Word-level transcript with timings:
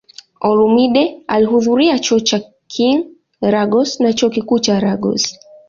Olumide 0.49 1.03
alihudhuria 1.27 1.99
Chuo 1.99 2.19
cha 2.19 2.39
King, 2.71 3.03
Lagos 3.41 3.99
na 3.99 4.13
Chuo 4.13 4.29
Kikuu 4.29 4.59
cha 4.59 4.79
Lagos. 4.81 5.23